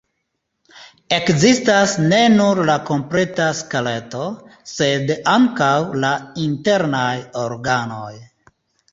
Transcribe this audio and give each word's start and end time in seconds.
Ekzistas 1.15 1.91
ne 2.13 2.21
nur 2.37 2.61
la 2.69 2.77
kompleta 2.87 3.49
skeleto, 3.59 4.21
sed 4.71 5.13
ankaŭ 5.35 5.69
la 6.05 6.15
internaj 6.45 7.13
organoj. 7.43 8.15